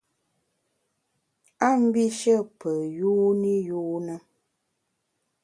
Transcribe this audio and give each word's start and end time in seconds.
A 1.67 1.67
mbishe 1.83 2.35
pe 2.59 2.71
yuni 2.97 3.53
yune. 3.67 4.15